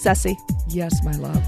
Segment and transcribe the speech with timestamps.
[0.00, 0.36] Ceci.
[0.68, 1.42] Yes, my love.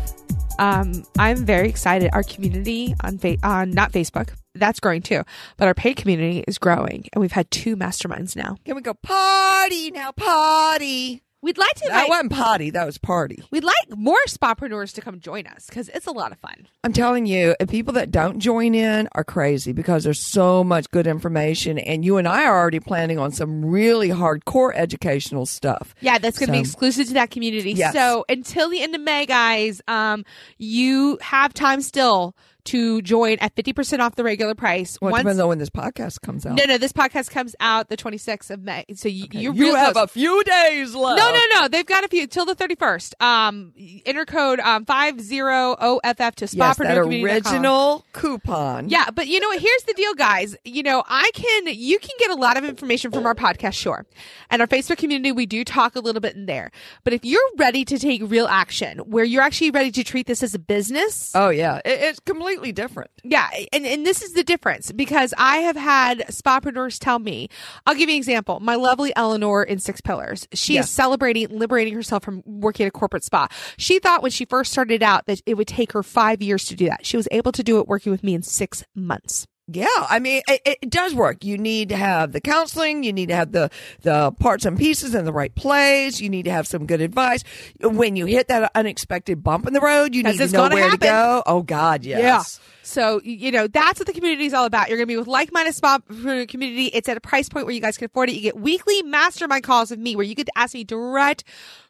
[0.59, 2.11] Um, I'm very excited.
[2.13, 5.23] Our community on fa- on not Facebook, that's growing too,
[5.57, 8.57] but our paid community is growing, and we've had two masterminds now.
[8.65, 10.13] Can we go party now?
[10.13, 11.23] Party.
[11.43, 11.89] We'd like to.
[11.89, 12.71] That invite- wasn't party.
[12.71, 13.43] That was party.
[13.51, 16.69] We'd like more spapreneurs to come join us because it's a lot of fun.
[16.85, 21.07] I'm telling you, people that don't join in are crazy because there's so much good
[21.09, 25.95] information, and you and I are already planning on some really hardcore educational stuff.
[26.01, 27.73] Yeah, that's going to be exclusive to that community.
[27.73, 27.93] Yes.
[27.93, 30.25] So until the end of May, guys, um,
[30.59, 34.99] you have time still to join at 50% off the regular price.
[35.01, 36.57] Well, Once- depends on when this podcast comes out.
[36.57, 38.85] no, no, this podcast comes out the 26th of May.
[38.95, 40.05] So you, you're you have close.
[40.05, 41.19] a few days left.
[41.19, 41.69] No, no, no.
[41.69, 43.23] They've got a few till the 31st.
[43.23, 43.73] Um,
[44.07, 48.89] enter code um, 50OFF to Yes, that original coupon.
[48.89, 49.61] Yeah, but you know what?
[49.61, 50.57] Here's the deal, guys.
[50.65, 54.07] You know, I can, you can get a lot of information from our podcast, sure.
[54.51, 56.71] And our Facebook community, we do talk a little bit in there.
[57.05, 60.43] But if you're ready to take real action, where you're actually ready to treat this
[60.43, 63.11] as a business, Oh yeah, it, it's completely different.
[63.25, 67.49] yeah, and, and this is the difference because I have had spapreneurs tell me,
[67.87, 68.61] I'll give you an example.
[68.61, 70.87] My lovely Eleanor in Six Pillars, she Yes.
[70.87, 73.49] is celebrating liberating herself from working at a corporate spa.
[73.77, 76.77] She thought when she first started out that it would take her five years to
[76.77, 77.05] do that.
[77.07, 79.47] She was able to do it working with me in six months.
[79.69, 81.45] Yeah, I mean, it, it does work.
[81.45, 83.05] You need to have the counseling.
[83.05, 83.71] You need to have the
[84.03, 86.21] the parts and pieces in the right place.
[86.21, 87.45] You need to have some good advice.
[87.81, 90.97] When you hit that unexpected bump in the road, you need to know where to
[91.13, 91.43] go.
[91.47, 92.61] Oh God, yes.
[92.93, 94.89] So, you know, that's what the community is all about.
[94.89, 96.87] You're going to be with like-minded spa community.
[96.87, 98.35] It's at a price point where you guys can afford it.
[98.35, 101.45] You get weekly mastermind calls with me where you get to ask me direct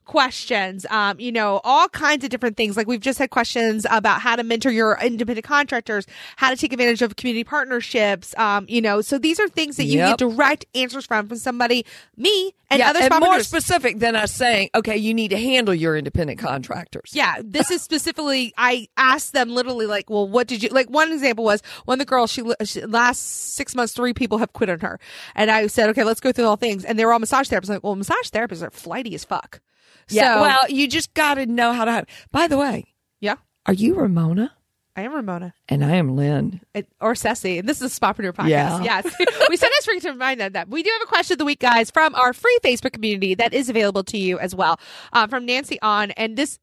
[0.04, 0.84] questions.
[0.90, 2.76] Um, you know, all kinds of different things.
[2.76, 6.72] Like we've just had questions about how to mentor your independent contractors, how to take
[6.72, 8.36] advantage of community partnerships.
[8.36, 10.19] Um, you know, so these are things that you Yep.
[10.19, 11.86] get direct answers from, from somebody,
[12.16, 15.74] me and yeah, other and more specific than us saying, okay, you need to handle
[15.74, 17.10] your independent contractors.
[17.12, 18.52] Yeah, this is specifically.
[18.56, 20.88] I asked them literally, like, well, what did you like?
[20.92, 22.30] One example was one of the girls.
[22.30, 23.19] She, she last
[23.54, 25.00] six months, three people have quit on her,
[25.34, 27.69] and I said, okay, let's go through all things, and they were all massage therapists.
[27.69, 29.60] I'm like, well, massage therapists are flighty as fuck.
[30.08, 30.34] Yeah.
[30.36, 32.04] So- well, you just got to know how to.
[32.31, 32.84] By the way,
[33.20, 33.36] yeah,
[33.66, 34.52] are you Ramona?
[34.94, 36.60] I am Ramona And I am Lynn.
[36.75, 38.48] It- or Ceci, and this is a Spapreneur podcast.
[38.48, 38.78] Yeah.
[38.84, 39.06] Yes,
[39.48, 41.60] we sometimes forget to remind them that we do have a question of the week,
[41.60, 44.78] guys, from our free Facebook community that is available to you as well,
[45.14, 46.58] um, from Nancy on, and this.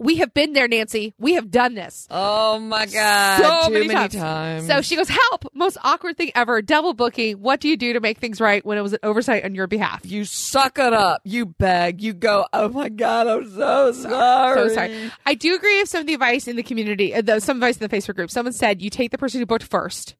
[0.00, 1.14] We have been there, Nancy.
[1.18, 2.08] We have done this.
[2.10, 3.40] Oh my God!
[3.40, 4.14] so too many, many times.
[4.14, 4.66] times.
[4.66, 5.46] So she goes, "Help!
[5.54, 6.62] Most awkward thing ever.
[6.62, 7.40] Double booking.
[7.40, 9.66] What do you do to make things right when it was an oversight on your
[9.66, 11.22] behalf?" You suck it up.
[11.24, 12.02] You beg.
[12.02, 12.46] You go.
[12.52, 13.28] Oh my god!
[13.28, 14.68] I'm so sorry.
[14.68, 15.12] So sorry.
[15.24, 17.14] I do agree with some of the advice in the community.
[17.14, 18.30] Uh, the, some advice in the Facebook group.
[18.30, 20.16] Someone said you take the person who booked first.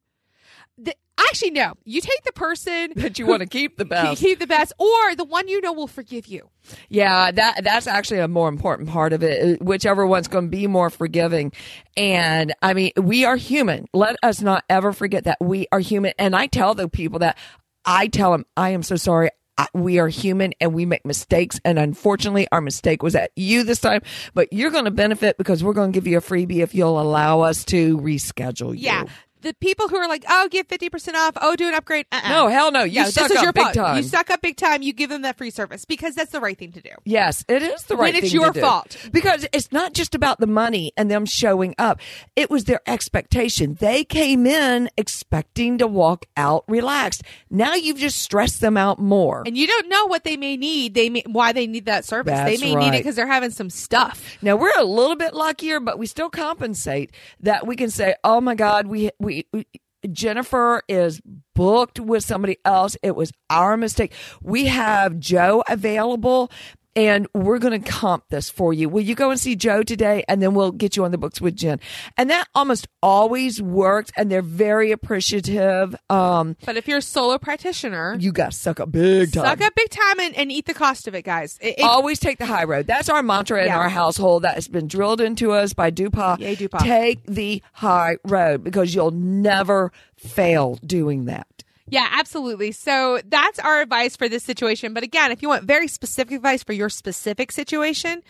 [1.16, 1.72] Actually, no.
[1.84, 4.20] You take the person That you want to keep the best.
[4.20, 6.48] keep the best, or the one you know will forgive you.
[6.88, 9.60] Yeah, that that's actually a more important part of it.
[9.60, 11.52] uh, Whichever one's going to be more forgiving.
[11.96, 13.86] And I mean, we are human.
[13.92, 16.12] Let us not ever forget that we are human.
[16.18, 17.38] And I tell the people that
[17.84, 19.30] I tell them, I am so sorry.
[19.72, 21.60] We are human and we make mistakes.
[21.64, 24.00] And unfortunately, our mistake was at you this time.
[24.34, 27.00] But you're going to benefit because we're going to give you a freebie if you'll
[27.00, 28.80] allow us to reschedule you.
[28.86, 29.04] Yeah.
[29.44, 31.34] The people who are like, oh, get 50% off.
[31.38, 32.06] Oh, do an upgrade.
[32.10, 32.30] Uh-uh.
[32.30, 32.82] No, hell no.
[32.82, 33.74] You yeah, suck this is up your big fault.
[33.74, 33.96] time.
[33.98, 34.80] You suck up big time.
[34.80, 36.88] You give them that free service because that's the right thing to do.
[37.04, 38.58] Yes, it is the When right it's thing your to do.
[38.60, 38.96] It's your fault.
[39.12, 42.00] Because it's not just about the money and them showing up.
[42.34, 43.74] It was their expectation.
[43.74, 47.22] They came in expecting to walk out relaxed.
[47.50, 49.42] Now you've just stressed them out more.
[49.44, 50.94] And you don't know what they may need.
[50.94, 52.32] They may, why they need that service.
[52.32, 54.38] That's they may need it because they're having some stuff.
[54.40, 57.10] Now we're a little bit luckier, but we still compensate
[57.40, 59.66] that we can say, "Oh my God, we we." We
[60.12, 61.20] Jennifer is
[61.54, 62.96] booked with somebody else.
[63.02, 64.12] It was our mistake.
[64.42, 66.50] We have Joe available
[66.96, 68.88] and we're going to comp this for you.
[68.88, 70.24] Will you go and see Joe today?
[70.28, 71.80] And then we'll get you on the books with Jen.
[72.16, 75.94] And that almost always works and they're very appreciative.
[76.10, 79.44] Um, But if you're a solo practitioner, you got to suck up big time.
[79.44, 81.58] suck up big time and, and eat the cost of it, guys.
[81.60, 82.86] It, it- Always take the high road.
[82.86, 83.78] That's our mantra in Yeah.
[83.78, 86.40] our household that has been drilled into us by DuPont.
[86.40, 86.84] Yay, DuPont.
[86.84, 91.46] Take the high road because you'll never fail doing that.
[91.88, 92.72] Yeah, absolutely.
[92.72, 94.94] So that's our advice for this situation.
[94.94, 98.22] But again, if you want very specific advice for your specific situation,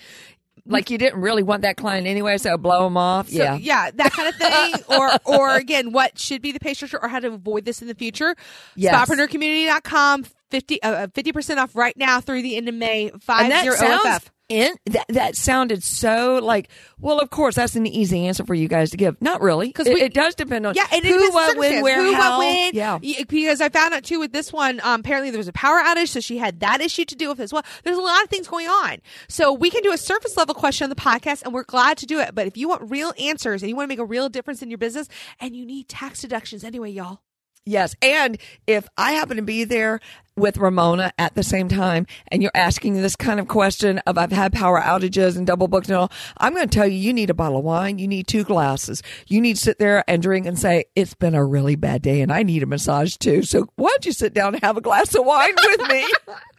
[0.67, 3.29] Like you didn't really want that client anyway, so blow them off.
[3.29, 3.56] So, yeah.
[3.56, 4.75] yeah, that kind of thing.
[4.99, 7.89] or, or again, what should be the pay structure or how to avoid this in
[7.89, 8.35] the future.
[8.75, 8.95] Yes.
[9.09, 13.67] Spapreneurcommunity.com, 50, uh, 50% off right now through the end of May, And 50 that
[13.69, 13.79] OFF.
[13.79, 16.69] sounds in, that that sounded so like
[17.00, 19.87] well of course that's an easy answer for you guys to give not really 'Cause
[19.87, 22.70] it, it does depend on Yeah, it who what when where who, how what, when.
[22.75, 25.81] yeah Because I found out too with this one, um, apparently there was a power
[25.81, 27.64] outage, so she had that issue to deal with as well.
[27.85, 28.99] There's a lot of things going on.
[29.29, 32.06] So we can do a surface level question on the podcast, and we're glad to
[32.06, 32.35] do it.
[32.35, 34.70] But if you want real answers and you want to make a real difference in
[34.70, 35.08] your business,
[35.40, 37.20] and you need tax deductions anyway, y'all.
[37.67, 37.94] Yes.
[38.02, 38.37] And
[38.67, 40.00] if I happen to be there
[40.37, 44.33] with Ramona at the same time and you're asking this kind of question of I've
[44.33, 47.31] had power outages and double booked and all, I'm going to tell you, you need
[47.31, 47.99] a bottle of wine.
[47.99, 49.03] You need two glasses.
[49.27, 52.21] You need to sit there and drink and say, it's been a really bad day
[52.21, 53.43] and I need a massage too.
[53.43, 56.07] So why don't you sit down and have a glass of wine with me?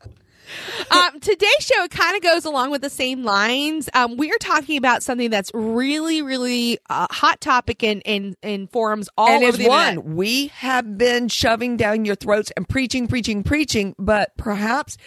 [0.92, 3.90] um, today's show kind of goes along with the same lines.
[3.94, 8.68] Um, we are talking about something that's really, really uh, hot topic in, in, in
[8.68, 9.98] forums all and over the internet.
[9.98, 14.98] one we have been shoving down your throats and preaching, preaching, preaching, but perhaps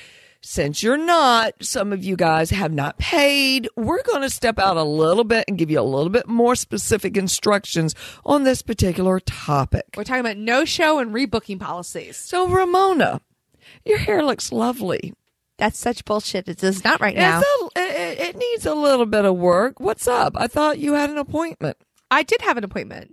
[0.41, 4.77] since you're not, some of you guys have not paid, we're going to step out
[4.77, 9.19] a little bit and give you a little bit more specific instructions on this particular
[9.21, 9.85] topic.
[9.97, 12.17] We're talking about no show and rebooking policies.
[12.17, 13.21] So, Ramona,
[13.85, 15.13] your hair looks lovely.
[15.59, 16.49] That's such bullshit.
[16.49, 17.41] It does not right now.
[17.41, 19.81] A, it, it needs a little bit of work.
[19.81, 20.35] What's up?
[20.37, 21.77] I thought you had an appointment.
[22.11, 23.13] I did have an appointment.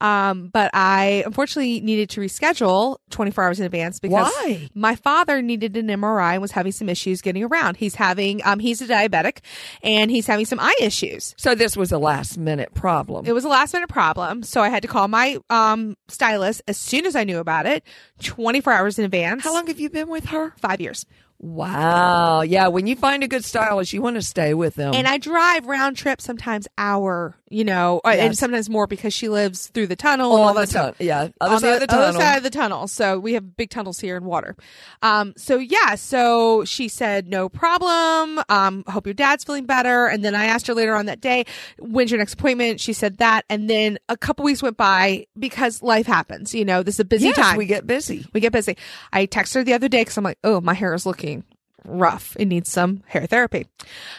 [0.00, 4.68] Um, but I unfortunately needed to reschedule 24 hours in advance because Why?
[4.74, 7.76] my father needed an MRI and was having some issues getting around.
[7.76, 9.38] He's having, um, he's a diabetic
[9.82, 11.34] and he's having some eye issues.
[11.36, 13.26] So, this was a last minute problem.
[13.26, 14.42] It was a last minute problem.
[14.42, 17.84] So I had to call my, um, stylist as soon as I knew about it,
[18.22, 19.42] 24 hours in advance.
[19.44, 20.54] How long have you been with her?
[20.58, 21.04] Five years.
[21.40, 22.42] Wow.
[22.42, 22.68] Yeah.
[22.68, 24.94] When you find a good stylist, you want to stay with them.
[24.94, 29.28] And I drive round trip sometimes hour, you know, or- and sometimes more because she
[29.28, 30.34] lives through the tunnel.
[30.36, 30.96] and all the that stuff.
[31.00, 31.28] Yeah.
[31.40, 32.20] Other on side of the other tunnel.
[32.20, 32.88] side of the tunnel.
[32.88, 34.56] So we have big tunnels here in water.
[35.02, 38.42] Um, so yeah, so she said, no problem.
[38.48, 40.06] Um, hope your dad's feeling better.
[40.06, 41.44] And then I asked her later on that day,
[41.78, 42.80] when's your next appointment?
[42.80, 43.44] She said that.
[43.48, 46.54] And then a couple weeks went by because life happens.
[46.54, 47.56] You know, this is a busy yes, time.
[47.56, 48.26] we get busy.
[48.32, 48.76] we get busy.
[49.12, 51.44] I texted her the other day because I'm like, oh, my hair is looking
[51.84, 52.36] rough.
[52.38, 53.66] It needs some hair therapy.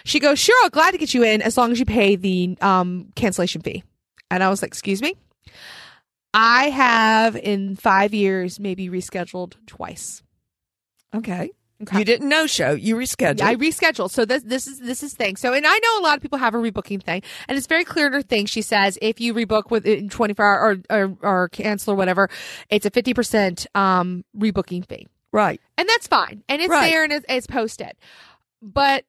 [0.04, 2.58] She goes, sure, I'll glad to get you in as long as you pay the
[2.62, 3.84] um, cancellation fee.
[4.32, 5.16] And I was like, excuse me?
[6.34, 10.22] I have in five years maybe rescheduled twice.
[11.14, 11.52] Okay.
[11.82, 12.00] Okay.
[12.00, 12.72] You didn't know show.
[12.72, 13.42] You rescheduled.
[13.42, 14.12] I rescheduled.
[14.12, 15.38] So this this is this is thing.
[15.38, 17.86] So and I know a lot of people have a rebooking thing, and it's very
[17.86, 18.48] clear in her thing.
[18.48, 22.30] She says if you rebook within 24 hour or or, or cancel or whatever,
[22.70, 25.08] it's a 50 percent um rebooking fee.
[25.32, 25.60] Right.
[25.78, 26.44] and that's fine.
[26.50, 26.92] And it's Right.
[26.92, 27.94] there and it's, it's posted.
[28.62, 29.06] But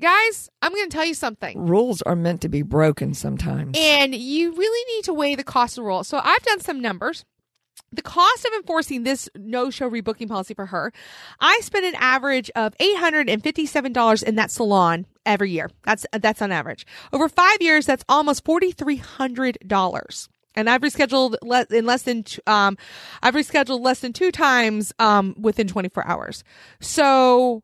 [0.00, 1.66] guys i'm going to tell you something.
[1.66, 3.76] Rules are meant to be broken sometimes.
[3.76, 6.04] and you really need to weigh the cost of the rule.
[6.04, 7.24] So i've done some numbers.
[7.90, 10.92] The cost of enforcing this no-show rebooking policy for her
[11.40, 15.68] i spend an average of $857 in that salon every year.
[15.84, 16.86] That's that's on average.
[17.12, 22.76] Over five years that's almost $4300 and I've rescheduled le- in less than t- um,
[23.22, 26.44] I've rescheduled less than two times um, within 24 hours.
[26.80, 27.62] So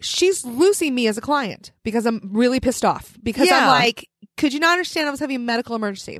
[0.00, 4.52] she's losing me as a client because I'm really pissed off because I'm like, could
[4.52, 6.18] you not understand I was having a medical emergency?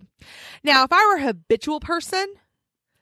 [0.63, 2.27] Now, if I were a habitual person,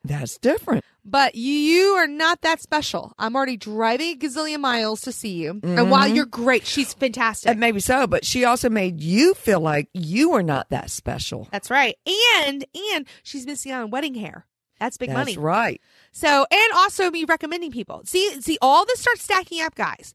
[0.04, 0.84] That's different.
[1.04, 3.12] but you are not that special.
[3.18, 5.50] I'm already driving a gazillion miles to see you.
[5.50, 5.90] And mm-hmm.
[5.90, 7.50] while you're great, she's fantastic.
[7.50, 11.48] And maybe so, but she also made you feel like you were not that special.
[11.52, 11.96] That's right.
[12.38, 14.46] And and she's missing out on wedding hair.
[14.80, 15.38] That's big That's money.
[15.38, 15.80] right.
[16.14, 18.02] So, and also me recommending people.
[18.04, 20.12] See, see, all this starts stacking up, guys.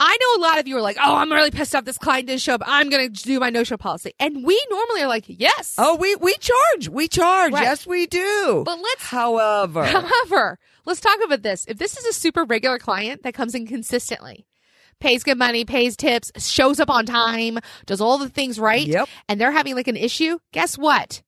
[0.00, 1.84] I know a lot of you are like, "Oh, I'm really pissed off.
[1.84, 2.62] This client didn't show up.
[2.66, 6.16] I'm going to do my no-show policy." And we normally are like, "Yes." Oh, we
[6.16, 6.88] we charge.
[6.88, 7.52] We charge.
[7.52, 7.62] Right.
[7.62, 8.62] Yes, we do.
[8.64, 11.66] But let's- However, However, let's talk about this.
[11.68, 14.46] If this is a super regular client that comes in consistently,
[14.98, 19.08] pays good money, pays tips, shows up on time, does all the things right, Yep.
[19.28, 21.22] and they're having like an issue, guess what?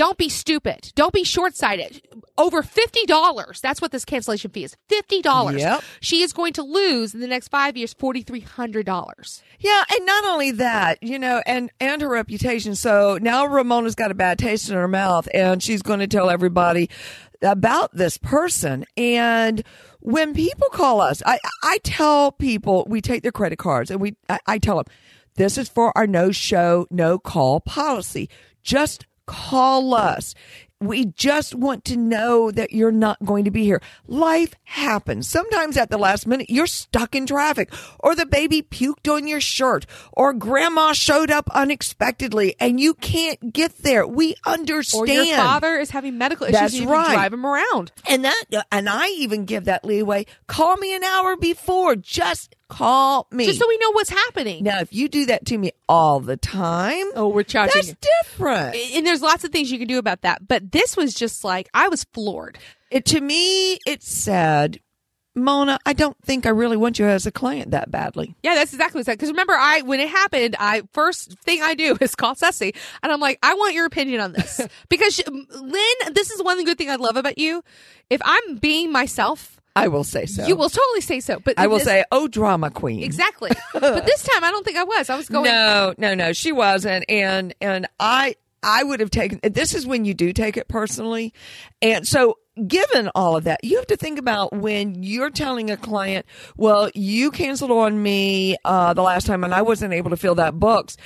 [0.00, 0.92] Don't be stupid.
[0.94, 2.00] Don't be short sighted.
[2.38, 3.60] Over $50.
[3.60, 4.74] That's what this cancellation fee is.
[4.88, 5.58] $50.
[5.58, 5.82] Yep.
[6.00, 9.42] She is going to lose in the next five years $4,300.
[9.58, 12.76] Yeah, and not only that, you know, and and her reputation.
[12.76, 16.30] So now Ramona's got a bad taste in her mouth, and she's going to tell
[16.30, 16.88] everybody
[17.42, 18.86] about this person.
[18.96, 19.62] And
[19.98, 24.16] when people call us, I I tell people we take their credit cards, and we
[24.30, 24.86] I, I tell them
[25.34, 28.30] this is for our no show, no call policy.
[28.62, 30.34] Just call us.
[30.80, 33.82] we just want to know that you're not going to be here.
[34.06, 35.28] Life happens.
[35.28, 39.42] Sometimes at the last minute, you're stuck in traffic or the baby puked on your
[39.42, 44.06] shirt or grandma showed up unexpectedly and you can't get there.
[44.06, 45.08] We understand.
[45.10, 46.60] Or your father is having medical issues.
[46.60, 47.12] That's and you right.
[47.12, 47.92] Drive him around.
[48.08, 50.24] And that, and I even give that leeway.
[50.46, 51.94] Call me an hour before.
[51.94, 53.44] Just call me.
[53.44, 54.64] Just so we know what's happening.
[54.64, 57.82] now, if you do that to me all the time, Oh, we're charging.
[57.82, 58.74] that's different.
[58.76, 60.46] and there's lots of things you can do about that.
[60.48, 62.58] But this was just like I was floored.
[62.90, 64.80] It, to me, it said,
[65.36, 68.34] Mona, I don't think I really want you as a client that badly.
[68.42, 69.18] Yeah, that's exactly what I said.
[69.18, 73.12] Because remember, I when it happened, I first thing I do is call Ceci, and
[73.12, 76.78] I'm like, I want your opinion on this because she, Lynn, this is one good
[76.78, 77.62] thing I love about you.
[78.10, 80.46] If I'm being myself, I will say so.
[80.46, 81.38] you will totally say so.
[81.40, 83.02] But I will this- say, oh, drama queen.
[83.02, 83.50] exactly.
[83.72, 85.08] but this time, I don't think I was.
[85.10, 85.44] I was going.
[85.44, 87.04] No, no, no, she wasn't.
[87.08, 91.32] And and I I would have taken this is when you do take it personally.
[91.80, 95.76] And so given all of that, you have to think about when you're telling a
[95.76, 100.16] client, well, you canceled on me uh the last time and I wasn't able to
[100.16, 100.96] fill that books.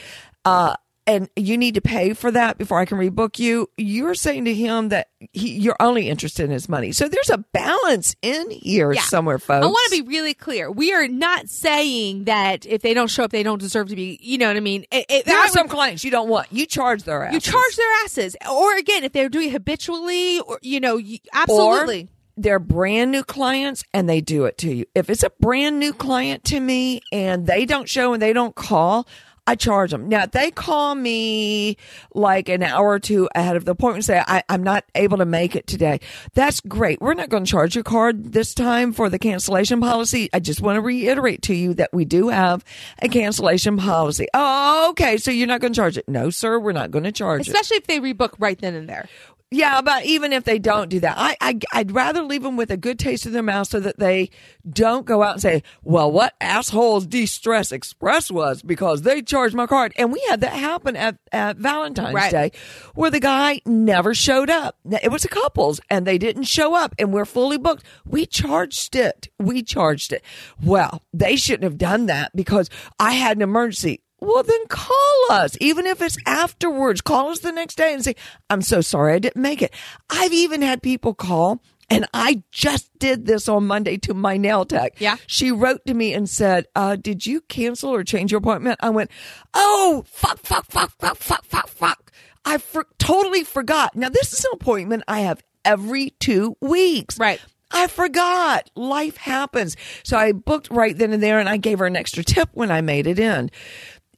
[0.44, 0.74] Uh
[1.06, 3.68] and you need to pay for that before I can rebook you.
[3.76, 6.92] You're saying to him that he, you're only interested in his money.
[6.92, 9.02] So there's a balance in here Yeah.
[9.02, 9.64] somewhere, folks.
[9.64, 10.70] I want to be really clear.
[10.70, 14.18] We are not saying that if they don't show up, they don't deserve to be.
[14.22, 14.84] You know what I mean?
[14.90, 16.46] It- it- There I are would- some clients you don't want.
[16.50, 17.34] You charge their ass.
[17.34, 21.18] you charge their asses, or again, if they're doing it habitually, or you know, you,
[21.32, 22.04] absolutely.
[22.04, 24.84] Or they're brand new clients and they do it to you.
[24.94, 28.56] If it's a brand new client to me and they don't show and they don't
[28.56, 29.06] call,
[29.46, 30.08] I charge them.
[30.08, 31.76] Now, they call me
[32.14, 35.24] like an hour or two ahead of the appointment say, I, I'm not able to
[35.26, 36.00] make it today,
[36.32, 37.00] that's great.
[37.00, 40.30] We're not going to charge your card this time for the cancellation policy.
[40.32, 42.64] I just want to reiterate to you that we do have
[43.02, 44.28] a cancellation policy.
[44.32, 45.18] Oh, okay.
[45.18, 46.08] So you're not going to charge it.
[46.08, 47.48] No, sir, we're not going to charge it.
[47.48, 49.08] especially if they rebook right then and there.
[49.54, 52.72] Yeah, but even if they don't do that, I, I I'd rather leave them with
[52.72, 54.30] a good taste in their mouth so that they
[54.68, 59.68] don't go out and say, "Well, what assholes de-stress express was because they charged my
[59.68, 62.32] card." And we had that happen at at Valentine's Right.
[62.32, 62.52] Day,
[62.96, 64.76] where the guy never showed up.
[65.02, 67.84] It was a couples, and they didn't show up, and we're fully booked.
[68.04, 69.28] We charged it.
[69.38, 70.24] We charged it.
[70.60, 72.68] Well, they shouldn't have done that because
[72.98, 74.00] I had an emergency.
[74.24, 77.00] Well, then call us, even if it's afterwards.
[77.00, 78.14] Call us the next day and say,
[78.48, 79.72] I'm so sorry I didn't make it.
[80.10, 84.64] I've even had people call, and I just did this on Monday to my nail
[84.64, 84.94] tech.
[84.98, 85.16] Yeah.
[85.26, 88.80] She wrote to me and said, uh, Did you cancel or change your appointment?
[88.82, 89.10] I went,
[89.52, 92.10] Oh, fuck, fuck, fuck, fuck, fuck, fuck, fuck.
[92.44, 93.94] I for- totally forgot.
[93.94, 97.18] Now, this is an appointment I have every two weeks.
[97.18, 97.40] Right.
[97.70, 98.70] I forgot.
[98.76, 99.76] Life happens.
[100.04, 102.70] So I booked right then and there and I gave her an extra tip when
[102.70, 103.50] I made it in.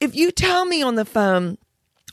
[0.01, 1.59] If you tell me on the phone,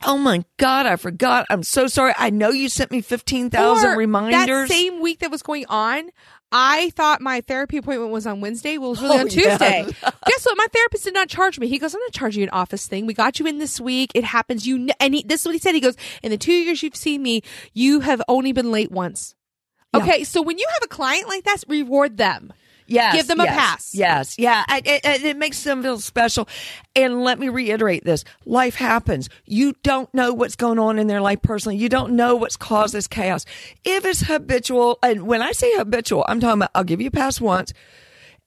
[0.06, 1.46] Oh my God, I forgot.
[1.50, 2.14] I'm so sorry.
[2.18, 4.68] I know you sent me 15,000 reminders.
[4.68, 6.10] That same week that was going on,
[6.52, 8.78] I thought my therapy appointment was on Wednesday.
[8.78, 9.86] Well, it was really Oh, on Tuesday.
[9.88, 10.10] yeah.
[10.28, 10.58] Guess what?
[10.58, 11.68] My therapist did not charge me.
[11.70, 13.06] He goes, "I'm not charging you an office thing.
[13.06, 14.12] We got you in this week.
[14.14, 14.68] It happens.
[14.68, 14.96] You kn-.
[15.00, 15.74] and he, this is what he said.
[15.74, 17.42] He goes, in the two years you've seen me,
[17.74, 19.36] you have only been late once.
[19.96, 20.02] Yeah.
[20.02, 22.52] Okay, so when you have a client like that, reward them.
[22.88, 23.16] Yes.
[23.16, 23.96] Give them a yes, pass.
[23.96, 24.36] Yes.
[24.38, 24.64] Yeah.
[24.68, 26.48] I- It, it, it makes them feel special.
[26.96, 28.24] And let me reiterate this.
[28.46, 29.30] Life happens.
[29.46, 31.78] You don't know what's going on in their life personally.
[31.78, 33.46] You don't know what's caused this chaos.
[33.84, 37.12] If it's habitual, and when I say habitual, I'm talking about, I'll give you a
[37.12, 37.74] pass once.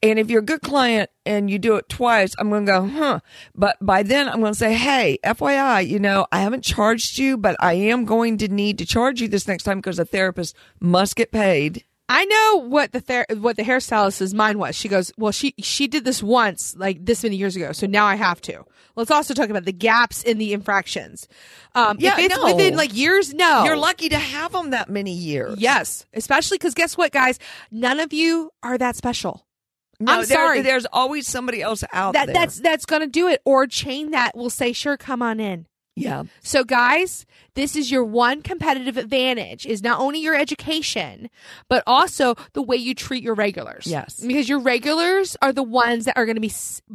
[0.03, 2.87] And if you're a good client and you do it twice, I'm going to go,
[2.87, 3.21] huh.
[3.55, 7.39] But by then I'm going to say, hey, FYI, you know, I haven't charged you,
[7.39, 10.55] but I am going to need to charge you this next time because a therapist
[10.81, 11.83] must get paid.
[12.09, 14.77] I know what the ther- what the hairstylist's mind was.
[14.77, 18.07] She goes, "Well, she she did this once, like this many years ago, so now
[18.07, 21.27] I have to." Let's also talk about the gaps in the infractions.
[21.75, 22.45] Um, Yeah, if it's no.
[22.45, 25.59] within like years, no, You're lucky to have them that many years.
[25.59, 27.39] Yes, especially because guess what, guys?
[27.71, 29.45] None of you are that special.
[29.99, 30.61] No, I'm there- sorry.
[30.63, 32.35] There's always somebody else out That there.
[32.35, 33.43] that's that's gonna do it.
[33.45, 35.67] Or chain that will say, "Sure, come on in."
[35.97, 36.25] Yeah.
[36.43, 37.25] So, guys,
[37.55, 41.31] this is your one competitive advantage: is not only your education,
[41.69, 43.87] but also the way you treat your regulars.
[43.87, 44.21] Yes.
[44.21, 46.53] because your regulars are the ones that are going to be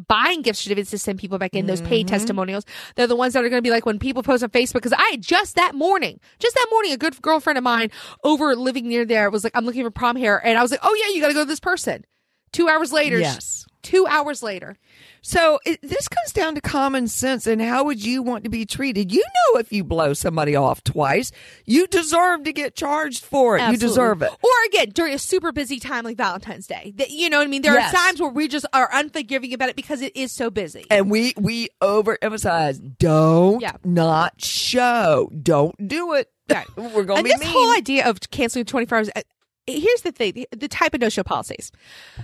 [0.08, 1.65] buying gift certificates to send people back in.
[1.65, 1.89] Those Mm-hmm.
[1.89, 2.63] paid testimonials.
[2.96, 4.74] They're the ones that are going to be like when people post on Facebook.
[4.75, 7.89] Because I just that morning, just that morning, a good girlfriend of mine
[8.24, 10.81] over living near there was like, "I'm looking for prom hair," and I was like,
[10.84, 12.05] "Oh yeah, you got to go to this person."
[12.53, 13.60] Two hours later, Yes.
[13.81, 14.77] Two hours later,
[15.21, 18.65] So it, this comes down to common sense and how would you want to be
[18.65, 19.11] treated?
[19.11, 21.31] You know, if you blow somebody off twice,
[21.65, 23.61] you deserve to get charged for it.
[23.61, 23.83] Absolutely.
[23.85, 24.31] You deserve it.
[24.43, 26.93] Or again, during a super busy time like Valentine's Day.
[26.97, 27.61] That you know what I mean?
[27.63, 27.93] There Yes.
[27.93, 30.85] are times where we just are unforgiving about it because it is so busy.
[30.89, 33.73] And we we overemphasize don't Yeah.
[33.83, 35.29] not show.
[35.41, 36.29] Don't do it.
[36.50, 36.67] Right.
[36.77, 37.50] We're going to and be this mean.
[37.50, 39.09] whole idea of canceling 24 hours.
[39.15, 39.21] Uh,
[39.67, 41.71] Here's the thing: the, type of no-show policies.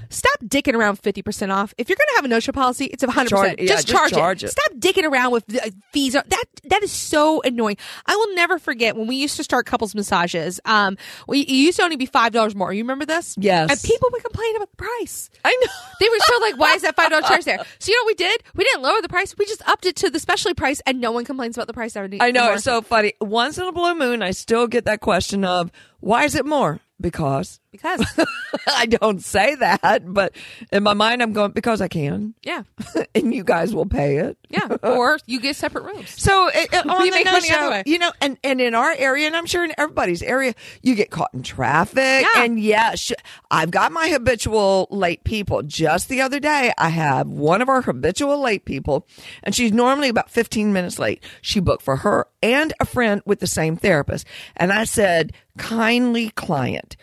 [0.09, 1.73] Stop dicking around fifty percent off.
[1.77, 3.59] If you're going to have a no-show policy, it's a hundred Charge- percent.
[3.59, 4.47] yeah, Just just charge, charge it.
[4.47, 4.51] it.
[4.51, 6.13] Stop dicking around with uh, fees.
[6.13, 7.77] That that is so annoying.
[8.07, 10.59] I will never forget when we used to start couples massages.
[10.65, 12.73] Um, we it used to only be five dollars more.
[12.73, 13.35] You remember this?
[13.37, 13.69] Yes.
[13.69, 15.29] And people would complain about the price.
[15.45, 15.71] I know.
[15.99, 17.59] They were so like, why is that five dollar charge there?
[17.79, 18.43] So you know what we did?
[18.55, 19.37] We didn't lower the price.
[19.37, 21.95] We just upped it to the specialty price, and no one complains about the price.
[21.95, 22.55] Already I know anymore.
[22.55, 23.13] it's so funny.
[23.21, 26.79] Once in a blue moon, I still get that question of why is it more?
[26.99, 28.03] Because because
[28.67, 30.35] I don't say that, but
[30.71, 32.63] in my mind, I'm going because I can, yeah,
[33.15, 34.37] and you guys will pay it.
[34.49, 34.67] yeah.
[34.83, 36.09] Or you get separate rooms.
[36.21, 37.83] So it, it- on We the make no money show, either way.
[37.85, 41.09] you know, and and in our area, and I'm sure in everybody's area, you get
[41.11, 41.97] caught in traffic.
[41.97, 42.27] Yeah.
[42.43, 43.11] And yeah, sh-
[43.51, 45.61] I've got my habitual late people.
[45.63, 49.05] Just the other day, I have one of our habitual late people,
[49.43, 51.23] and she's normally about 15 minutes late.
[51.41, 56.29] She booked for her and a friend with the same therapist, and I said, kindly
[56.31, 56.95] client.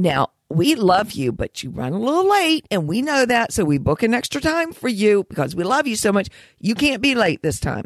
[0.00, 3.52] Now, we love you, but you run a little late and we know that.
[3.52, 6.28] So we book an extra time for you because we love you so much.
[6.58, 7.84] You can't be late this time.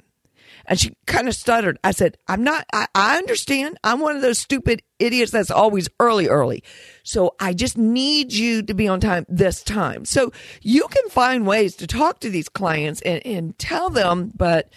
[0.67, 1.77] And she kind of stuttered.
[1.83, 3.79] I said, I'm not, I, I understand.
[3.83, 6.63] I'm one of those stupid idiots that's always early, early.
[7.03, 10.05] So I just need you to be on time this time.
[10.05, 14.71] So you can find ways to talk to these clients and, and tell them, but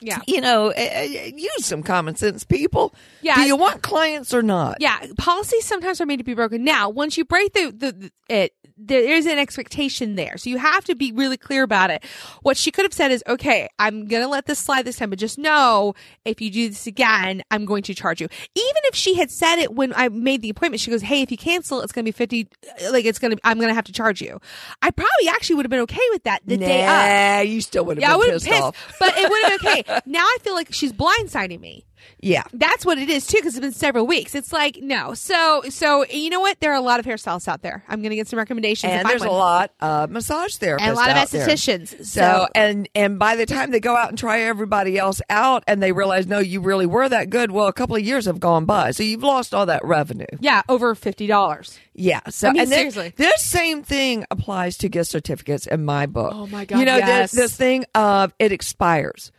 [0.00, 0.20] Yeah.
[0.26, 2.94] you know, eh, eh, use some common sense, people.
[3.22, 3.36] Yeah.
[3.36, 4.76] Do you want clients or not?
[4.80, 6.64] Yeah, policies sometimes are made to be broken.
[6.64, 10.36] Now, once you break the, the, the it, there is an expectation there.
[10.36, 12.04] So you have to be really clear about it.
[12.42, 15.10] What she could have said is, okay, I'm going to let this slide this time,
[15.10, 18.28] but just know if you do this again, I'm going to charge you.
[18.54, 21.30] Even if she had said it when I made the appointment, she goes, hey, if
[21.30, 22.48] you cancel, it's going to be 50,
[22.90, 24.38] like it's going to, I'm going to have to charge you.
[24.82, 27.46] I probably actually would have been okay with that the nah, day up.
[27.46, 28.96] you still would have Yeah, I been would have pissed, pissed, off.
[29.00, 30.00] but it would have been okay.
[30.06, 31.86] Now I feel like she's blindsiding me.
[32.20, 32.44] Yeah.
[32.52, 34.34] That's what it is too, because it's been several weeks.
[34.34, 35.14] It's like no.
[35.14, 36.60] So so you know what?
[36.60, 37.84] There are a lot of hairstylists out there.
[37.88, 38.92] I'm going to get some recommendations.
[38.92, 41.88] And there's a lot of massage therapists and a lot of estheticians.
[42.04, 45.64] So, So and and by the time they go out and try everybody else out
[45.66, 48.40] and they realize no you really were that good well a couple of years have
[48.40, 51.78] gone by so you've lost all that revenue yeah, over fifty dollars.
[51.94, 56.06] yeah so I mean, and this- this same thing applies to gift certificates in my
[56.06, 57.30] book Oh, my God, you know yes.
[57.32, 59.32] this, this thing of it expires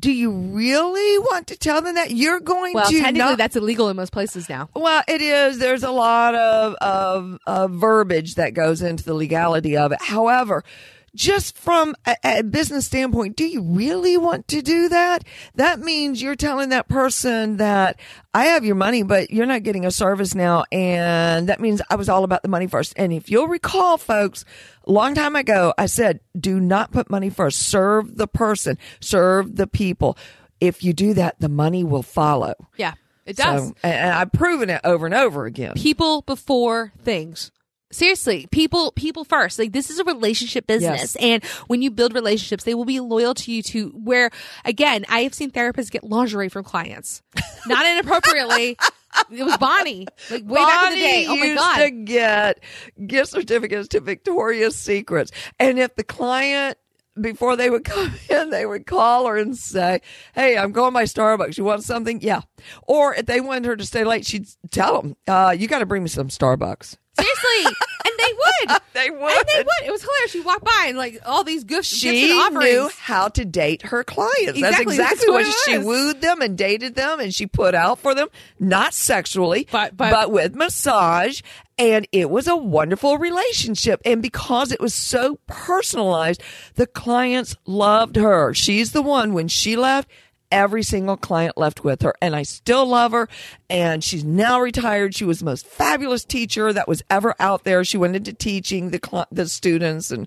[0.00, 3.38] do you really want to tell them that you're going Well, to Well, technically, not
[3.38, 4.68] that's illegal in most places now.
[4.74, 5.58] well, it is.
[5.58, 9.98] There's a lot of, of, of verbiage that goes into the legality of it.
[10.00, 10.64] However,
[11.14, 15.24] just from a, a business standpoint, do you really want to do that?
[15.56, 17.98] That means you're telling that person that
[18.32, 20.64] I have your money, but you're not getting a service now.
[20.70, 22.92] And that means I was all about the money first.
[22.96, 24.44] And if you'll recall, folks,
[24.86, 27.60] a long time ago, I said, do not put money first.
[27.60, 30.16] Serve the person, serve the people.
[30.60, 32.54] If you do that, the money will follow.
[32.76, 32.94] Yeah,
[33.24, 33.68] it does.
[33.68, 35.72] So, and and I've proven it over and over again.
[35.74, 37.50] people before things.
[37.92, 39.58] Seriously, people people first.
[39.58, 41.16] Like this is a relationship business Yes.
[41.16, 44.30] and when you build relationships, they will be loyal to you to where
[44.64, 47.22] again, I have seen therapists get lingerie from clients.
[47.66, 48.76] Not inappropriately.
[49.32, 50.06] it was Bonnie.
[50.30, 51.26] Like way back in the day.
[51.28, 51.78] Oh my used god.
[51.78, 52.60] to get
[53.06, 56.78] gift certificates to Victoria's Secrets, and if the client
[57.20, 60.00] before they would come in, they would call her and say,
[60.32, 61.58] "Hey, I'm going by Starbucks.
[61.58, 62.42] You want something?" Yeah.
[62.86, 65.86] Or if they wanted her to stay late, she'd tell them, uh, "You got to
[65.86, 66.96] bring me some Starbucks."
[67.40, 67.76] Seriously.
[68.04, 68.80] and they would.
[68.92, 69.20] They would.
[69.32, 69.86] And they would.
[69.86, 70.30] It was hilarious.
[70.32, 72.74] She walked by and like all these gifts, gifts She and offerings.
[72.74, 74.58] knew how to date her clients.
[74.58, 74.62] Exactly.
[74.62, 78.00] That's That's exactly what what she wooed them and dated them, and she put out
[78.00, 78.26] for them,
[78.58, 81.40] not sexually, But- but- with massage.
[81.78, 84.02] And it was a wonderful relationship.
[84.04, 86.42] And because it was so personalized,
[86.74, 88.52] the clients loved her.
[88.52, 90.10] She's the one when she left.
[90.50, 93.28] Every single client left with her, and I still love her.
[93.68, 95.14] And she's now retired.
[95.14, 97.84] She was the most fabulous teacher that was ever out there.
[97.84, 100.26] She went into teaching the the students, and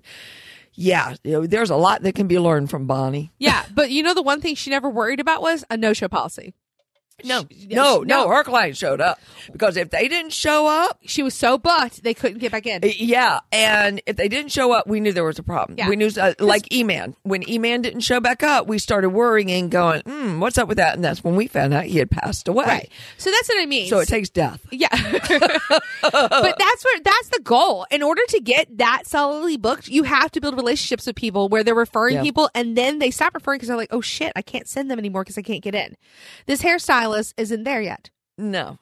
[0.74, 3.32] yeah, you know, there's a lot that can be learned from Bonnie.
[3.38, 6.08] Yeah, but you know the one thing she never worried about was a no show
[6.08, 6.54] policy.
[7.22, 9.20] No, She- no, she- no, Her client showed up
[9.52, 12.80] because if they didn't show up, She was so booked they couldn't get back in.
[12.96, 15.78] yeah, and if they didn't show up, we knew there was a problem.
[15.78, 15.88] Yeah.
[15.88, 19.70] We knew, uh, like E-Man, when E-Man didn't show back up, we started worrying and
[19.70, 20.94] going, hmm, what's up with that?
[20.96, 22.64] And that's when we found out he had passed away.
[22.64, 22.88] Right.
[23.18, 23.88] So that's what I mean.
[23.88, 24.60] So it takes death.
[24.72, 24.88] Yeah.
[25.22, 27.86] but that's where that's the goal.
[27.90, 31.62] In order to get that solidly booked, you have to build relationships with people where
[31.62, 32.22] they're referring Yeah.
[32.22, 34.98] people and then they stop referring because they're like, oh shit, I can't send them
[34.98, 35.96] anymore because I can't get in.
[36.46, 36.60] This
[37.36, 38.10] isn't there yet.
[38.38, 38.78] No,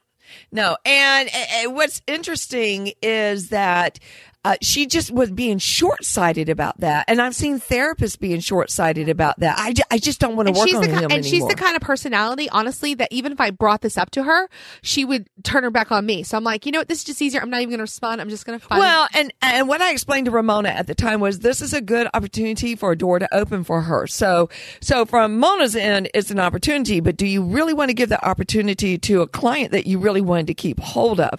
[0.51, 0.77] no.
[0.85, 3.99] And, and what's interesting is that
[4.45, 7.05] uh, she just was being short sighted about that.
[7.07, 9.57] And I've seen therapists being short sighted about that.
[9.59, 11.31] I, I just don't want to work she's on the him and anymore.
[11.31, 14.49] she's the kind of personality, honestly, that even if I brought this up to her,
[14.83, 16.25] she would turn her back on me.
[16.25, 17.41] So I'm like, you know what, this is just easier.
[17.41, 18.21] I'm not even going to respond.
[18.21, 18.81] I'm just going to find.
[18.81, 21.81] Well, and and what I explained to Ramona at the time was this is a
[21.81, 24.09] good opportunity for a door to open for her.
[24.09, 24.49] So
[24.81, 28.25] so from Mona's end, it's an opportunity, but do you really want to give that
[28.25, 31.39] opportunity to a client that you really wanted to keep hold of?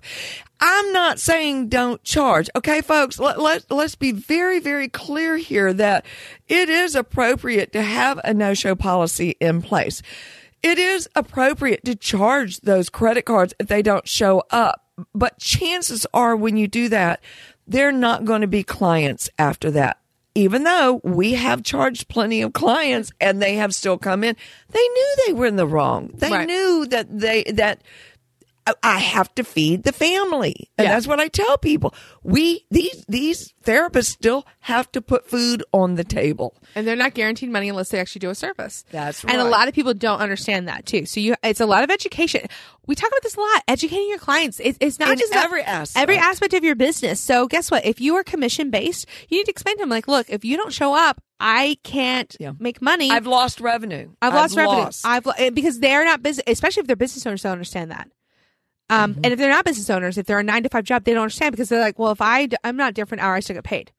[0.59, 2.49] I'm not saying don't charge.
[2.55, 6.05] Okay, folks, let, let, let's be very, very clear here that
[6.47, 10.01] it is appropriate to have a no show policy in place.
[10.61, 14.85] It is appropriate to charge those credit cards if they don't show up.
[15.13, 17.19] But chances are when you do that,
[17.67, 19.99] they're not going to be clients after that.
[20.35, 24.35] Even though we have charged plenty of clients and they have still come in,
[24.69, 26.09] they knew they were in the wrong.
[26.13, 26.47] They Right.
[26.47, 27.81] knew that they, that
[28.65, 30.69] I- I have to feed the family.
[30.77, 30.93] And Yeah.
[30.93, 31.93] that's what I tell people.
[32.23, 36.55] We, these, these therapists still have to put food on the table.
[36.75, 38.83] and they're not guaranteed money unless they actually do a service.
[38.91, 39.33] That's right.
[39.33, 41.05] And a lot of people don't understand that too.
[41.05, 42.41] So you, it's a lot of education.
[42.87, 43.63] We talk about this a lot.
[43.67, 44.59] Educating your clients.
[44.59, 46.01] It, it's not In just every aspect.
[46.01, 47.19] every aspect of your business.
[47.19, 47.85] So guess what?
[47.85, 50.57] If you are commission based, you need to explain to them like, look, if you
[50.57, 52.53] don't show up, I can't Yeah.
[52.59, 53.11] make money.
[53.11, 54.09] I've lost revenue.
[54.21, 54.79] I've lost revenue.
[54.83, 55.05] lost.
[55.05, 57.43] I've lo- eh, because they're not business, especially if they're business owners.
[57.43, 58.09] Don't understand that.
[58.89, 59.21] Um, Mm-hmm.
[59.23, 61.23] and if they're not business owners, if they're a nine to five job, they don't
[61.23, 63.63] understand because they're like, well, if I d- I'm not different hour, I still get
[63.63, 63.91] paid.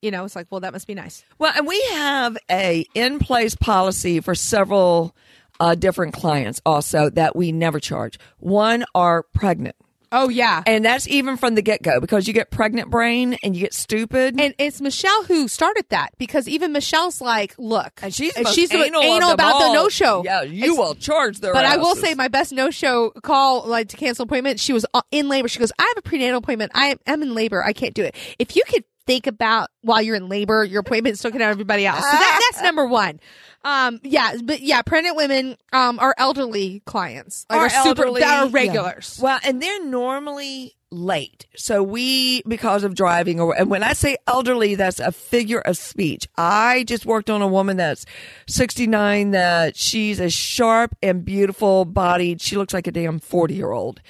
[0.00, 1.24] You know, it's like, well, that must be nice.
[1.38, 5.14] Well, and we have a in place policy for several
[5.60, 8.18] uh, different clients also that we never charge.
[8.38, 9.74] One are pregnant.
[10.10, 13.54] Oh yeah, And that's even from the get go because you get pregnant brain and
[13.54, 14.40] you get stupid.
[14.40, 18.72] and it's Michelle who started that because even Michelle's like, look, And she's, and she's
[18.72, 20.22] anal, anal about the no show.
[20.24, 23.66] Yeah, you It's- will charge their But I will say my best no show call
[23.66, 24.60] like to cancel appointment.
[24.60, 25.48] She was uh, in labor.
[25.48, 26.72] She goes, I have a prenatal appointment.
[26.74, 27.62] I am in labor.
[27.62, 28.14] I can't do it.
[28.38, 31.86] If you could think about while you're in labor, your appointment still can have everybody
[31.86, 32.04] else.
[32.04, 33.18] So that, that's number one.
[33.64, 38.20] Um, yeah, but yeah, pregnant women um are elderly clients, like Are are, super elderly,
[38.20, 38.52] that are yeah.
[38.52, 39.18] regulars.
[39.20, 41.46] Well, and they're normally late.
[41.56, 45.78] So we, because of driving, or and when I say elderly, that's a figure of
[45.78, 46.28] speech.
[46.36, 48.04] I just worked on a woman that's
[48.46, 52.42] 69 that she's a sharp and beautiful bodied.
[52.42, 54.00] She looks like a damn 40 year old.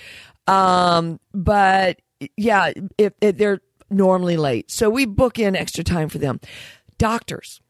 [0.49, 2.01] Um, but
[2.37, 4.71] yeah, if, if they're normally late.
[4.71, 6.41] So we book in extra time for them.
[6.99, 7.61] Doctors,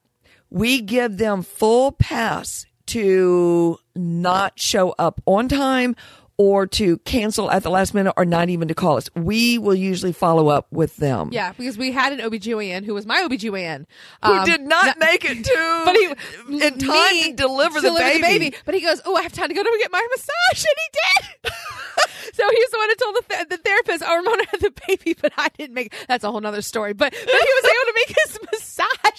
[0.49, 5.95] we give them full pass to not show up on time
[6.39, 9.09] or to cancel at the last minute or not even to call us.
[9.13, 11.29] We will usually follow up with them.
[11.33, 13.85] Yeah, because we had an OBGYN who was my OBGYN.
[14.23, 17.91] Who um, did not make it to but he in time me to deliver, the,
[18.21, 18.55] baby.
[18.63, 20.89] But he goes, "Oh, I have time to go to get my massage," and he
[20.93, 21.53] did.
[22.33, 25.17] so he's the one who told the, th- the therapist, "Oh, Ramona had the baby,
[25.21, 26.93] but I didn't make." That's a whole nother story.
[26.93, 28.28] But but he was able to make his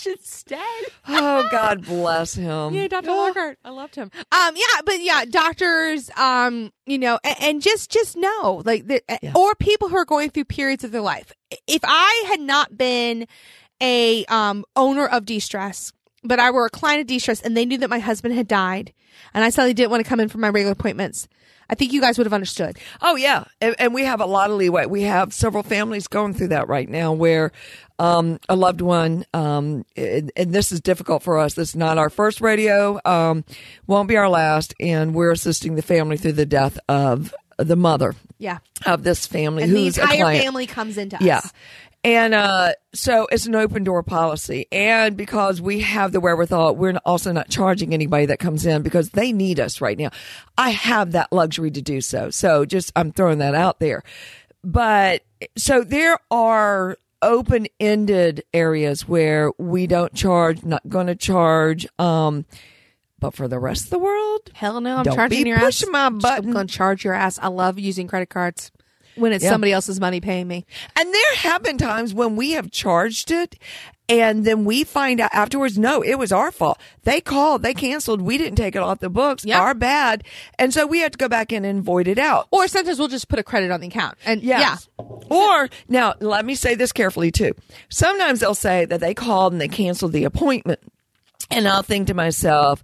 [0.07, 0.85] instead.
[1.09, 2.75] Oh, God bless him.
[2.75, 3.09] Yeah, Dr.
[3.11, 3.59] Lockhart.
[3.65, 4.11] I loved him.
[4.33, 9.03] Um, yeah, but yeah, doctors, um, you know, and, and just just know, like, the,
[9.23, 9.33] Yeah.
[9.35, 11.33] or people who are going through periods of their life.
[11.67, 13.27] If I had not been
[13.83, 17.79] a um owner of de-stress, but I were a client of de-stress, and they knew
[17.79, 18.93] that my husband had died,
[19.35, 21.29] and I suddenly didn't want to come in for my regular appointments,
[21.71, 22.79] I think you guys would have understood.
[23.01, 24.87] Oh yeah, and, and we have a lot of leeway.
[24.87, 27.53] We have several families going through that right now, where
[28.01, 31.55] um, a loved one, um, and, and this is difficult for us.
[31.55, 33.45] This is not our first radio, um,
[33.87, 38.15] won't be our last, and we're assisting the family through the death of the mother
[38.39, 41.23] Yeah, of this family, and the entire family comes into us.
[41.23, 41.43] Yeah.
[42.03, 44.67] And uh, so it's an open door policy.
[44.73, 49.11] And because we have the wherewithal, we're also not charging anybody that comes in because
[49.11, 50.09] they need us right now.
[50.57, 52.31] I have that luxury to do so.
[52.31, 54.03] So just, I'm throwing that out there.
[54.65, 55.25] But
[55.59, 61.87] so there are open ended areas where we don't charge, not going to charge.
[61.99, 62.45] Um,
[63.19, 65.85] but for the rest of the world, Hell no, I'm charging your ass.
[65.91, 66.47] my button.
[66.47, 67.39] I'm going to charge your ass.
[67.39, 68.71] I love using credit cards
[69.17, 69.51] when it's Yeah.
[69.51, 70.65] somebody else's money paying me.
[70.99, 73.57] And there have been times when we have charged it
[74.09, 76.79] and then we find out afterwards, no, it was our fault.
[77.05, 79.61] They called, they canceled, we didn't take it off the books, Yeah.
[79.61, 80.25] our bad.
[80.59, 82.49] And so we have to go back in and void it out.
[82.51, 84.17] Or sometimes we'll just put a credit on the account.
[84.25, 84.89] And Yes.
[84.99, 85.05] yeah.
[85.31, 87.53] Or now let me say this carefully too.
[87.89, 90.81] Sometimes they'll say that they called and they canceled the appointment.
[91.51, 92.83] And I'll think to myself,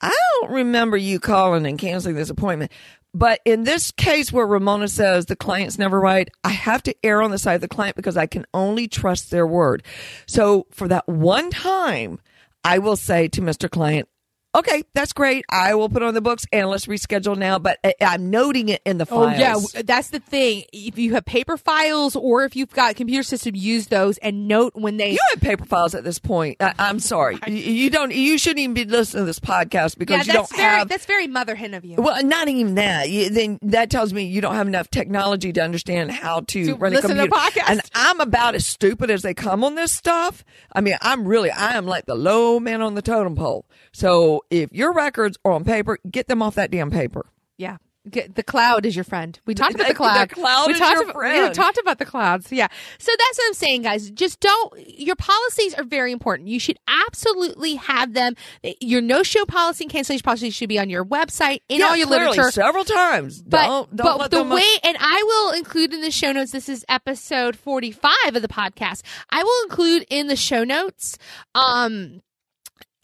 [0.00, 2.70] I don't remember you calling and canceling this appointment.
[3.14, 7.22] But in this case where Ramona says the client's never right, I have to err
[7.22, 9.84] on the side of the client because I can only trust their word.
[10.26, 12.18] So for that one time,
[12.64, 13.70] I will say to Mr.
[13.70, 14.08] Client,
[14.54, 15.44] okay, that's great.
[15.48, 17.58] I will put on the books and let's reschedule now.
[17.58, 19.34] But I, I'm noting it in the files.
[19.34, 20.64] Oh yeah, that's the thing.
[20.72, 24.72] If you have paper files or if you've got computer system, use those and note
[24.74, 25.12] when they.
[25.12, 26.56] You have paper files at this point.
[26.60, 27.38] I, I'm sorry.
[27.46, 28.12] You, you don't.
[28.12, 30.88] You shouldn't even be listening to this podcast because yeah, you don't very have.
[30.88, 31.96] that's very mother hen of you.
[31.96, 33.10] Well, not even that.
[33.10, 36.74] You, then that tells me you don't have enough technology to understand how to, To
[36.74, 37.36] run a listen to computer.
[37.60, 37.70] podcasts.
[37.70, 40.44] And I'm about as stupid as they come on this stuff.
[40.72, 43.66] I mean, I'm really, I am like the low man on the totem pole.
[43.92, 47.26] So if your records are on paper, get them off that damn paper.
[47.58, 47.76] Yeah.
[48.10, 49.40] Get, the cloud is your friend.
[49.46, 50.28] We talked about the cloud.
[50.28, 51.48] the cloud we is talked your about, friend.
[51.48, 52.52] We talked about the clouds.
[52.52, 52.68] Yeah.
[52.98, 54.10] So that's what I'm saying, guys.
[54.10, 54.74] Just don't.
[55.00, 56.50] Your policies are very important.
[56.50, 58.34] You should absolutely have them.
[58.82, 62.06] Your no-show policy and cancellation policy should be on your website in yeah, all your
[62.06, 62.50] clearly, literature.
[62.50, 63.40] several times.
[63.40, 66.30] But, don't, don't but let the uh, way, and I will include in the show
[66.30, 69.00] notes, this is episode 45 of the podcast.
[69.30, 71.16] I will include in the show notes,
[71.54, 72.20] um,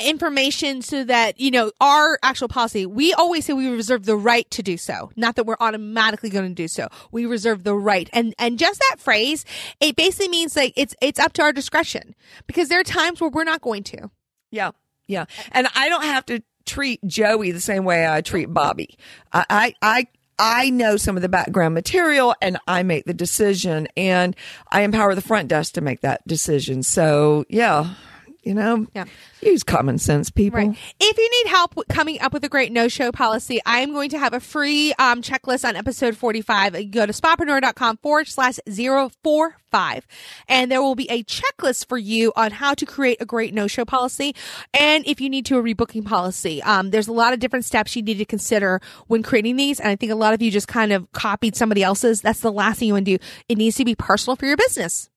[0.01, 4.51] information so that, you know, our actual policy, we always say we reserve the right
[4.51, 5.11] to do so.
[5.17, 6.89] Not that we're automatically going to do so.
[7.13, 8.09] We reserve the right.
[8.13, 9.45] And, and just that phrase,
[9.81, 12.15] it basically means like it's, it's up to our discretion
[12.47, 14.11] because there are times where we're not going to.
[14.51, 14.71] Yeah,
[15.07, 15.27] yeah.
[15.53, 18.99] And I don't have to treat Joey the same way I treat Bobby.
[19.33, 20.07] I, I, I,
[20.43, 24.35] I know some of the background material and I make the decision and
[24.73, 26.83] I empower the front desk to make that decision.
[26.83, 27.95] So yeah,
[28.43, 29.05] you know, Yeah.
[29.43, 30.59] use common sense, people.
[30.59, 30.77] Right.
[30.99, 34.19] If you need help coming up with a great no-show policy, I am going to
[34.19, 36.91] have a free um, checklist on episode 45.
[36.91, 40.07] Go to spapreneur.com forward slash 045.
[40.49, 43.85] And there will be a checklist for you on how to create a great no-show
[43.85, 44.35] policy.
[44.75, 46.63] And if you need to, a rebooking policy.
[46.63, 49.81] Um, there's a lot of different steps you need to consider when creating these.
[49.81, 52.21] And I think a lot of you just kind of copied somebody else's.
[52.21, 53.25] That's the last thing you want to do.
[53.49, 55.09] It needs to be personal for your business.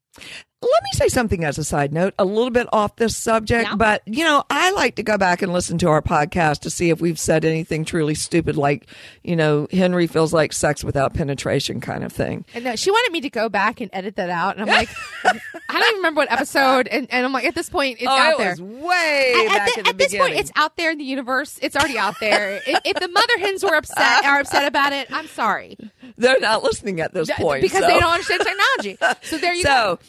[0.64, 3.76] Let me say something as a side note, a little bit off this subject, Yeah.
[3.76, 6.90] but you know, I like to go back and listen to our podcast to see
[6.90, 8.88] if we've said anything truly stupid, like,
[9.24, 12.46] you know, Henry feels like sex without penetration kind of thing.
[12.54, 14.56] And uh, she wanted me to go back and edit that out.
[14.58, 14.90] And I'm like,
[15.26, 15.34] I
[15.80, 16.88] don't even remember what episode.
[16.88, 18.52] And, and I'm like, at this point, it's oh, out it there.
[18.52, 20.34] was way At- at, back in the at this beginning.
[20.34, 21.60] point, it's out there in the universe.
[21.62, 22.62] It's already out there.
[22.68, 25.78] if, if the mother hens were upset, are upset about it, I'm sorry
[26.18, 27.88] They're not listening at this point because so.
[27.88, 28.98] they don't understand technology.
[29.24, 30.00] So there you So go.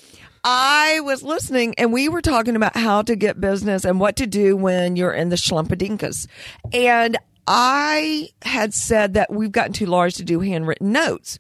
[0.45, 4.27] I was listening and we were talking about how to get business and what to
[4.27, 6.27] do when you're in the schlumpadinkas.
[6.73, 11.39] And I had said that we've gotten too large to do handwritten notes.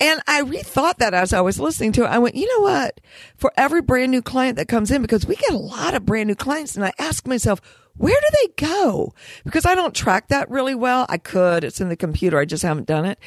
[0.00, 2.08] And I rethought that as I was listening to it.
[2.08, 3.00] I went, you know what?
[3.36, 6.26] For every brand new client that comes in, because we get a lot of brand
[6.26, 7.60] new clients, and I ask myself,
[7.96, 9.14] where do they go?
[9.44, 11.06] Because I don't track that really well.
[11.08, 11.62] I could.
[11.62, 12.38] It's in the computer.
[12.38, 13.20] I just haven't done it.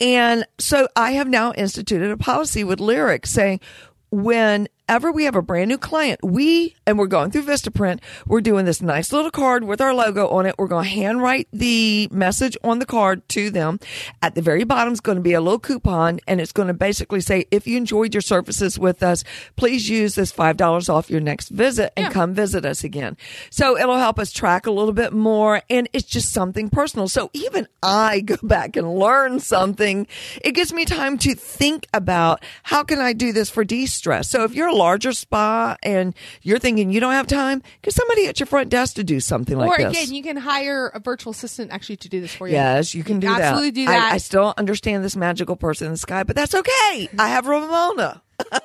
[0.00, 3.60] And so I have now instituted a policy with Lyric saying,
[4.10, 8.40] when whenever we have a brand new client, we, and we're going through Vistaprint, we're
[8.40, 10.54] doing this nice little card with our logo on it.
[10.58, 13.80] We're going to handwrite the message on the card to them.
[14.22, 16.74] At the very bottom is going to be a little coupon and it's going to
[16.74, 19.24] basically say, if you enjoyed your services with us,
[19.56, 22.12] please use this $5 off your next visit and Yeah.
[22.12, 23.16] come visit us again.
[23.50, 27.08] So it'll help us track a little bit more and it's just something personal.
[27.08, 30.06] So even I go back and learn something.
[30.42, 34.28] It gives me time to think about how can I do this for de-stress.
[34.28, 38.26] So if you're a larger spa and you're thinking you don't have time, get somebody
[38.26, 39.86] at your front desk to do something like or this.
[39.86, 42.54] Or again, you can hire a virtual assistant actually to do this for you.
[42.54, 43.40] Yes, you can do that.
[43.40, 44.12] absolutely do I- that.
[44.12, 47.08] I, still don't understand this magical person in the sky, but that's okay.
[47.18, 48.22] I have Ramona.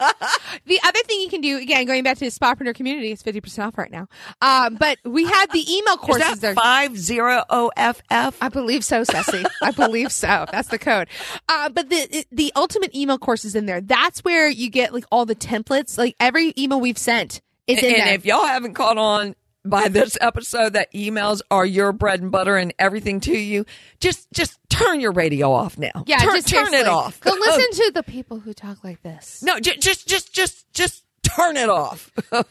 [0.66, 3.66] The other thing you can do, again, going back to the Spapreneur community, it's 50%
[3.68, 4.08] off right now.
[4.42, 6.54] Um, but we have the email courses Is there.
[6.54, 8.38] that five zero O F F?
[8.42, 9.44] I believe so, Ceci.
[9.64, 10.46] I believe so.
[10.52, 11.08] That's the code.
[11.50, 13.82] Uh, but the the ultimate email course is in there.
[13.82, 15.98] That's where you get like all the templates.
[15.98, 17.96] Like every email we've sent is in there.
[18.00, 18.14] and there.
[18.16, 22.58] if y'all haven't caught on by this episode that emails are your bread and butter
[22.58, 23.66] and everything to you,
[24.00, 26.04] just just turn your radio off now.
[26.08, 27.20] yeah, turn, just turn it off.
[27.22, 29.44] Go listen to the people who talk like this.
[29.44, 32.12] no, just just just just just turn it off.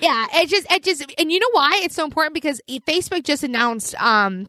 [0.00, 3.42] Yeah, it just it just and you know why it's so important because Facebook just
[3.42, 4.46] announced um